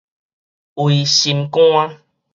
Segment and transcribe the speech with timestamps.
[0.73, 1.99] 揻心肝